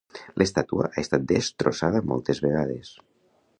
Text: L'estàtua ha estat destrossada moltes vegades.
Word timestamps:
L'estàtua 0.41 0.87
ha 0.87 1.01
estat 1.03 1.27
destrossada 1.33 2.03
moltes 2.13 2.43
vegades. 2.49 2.93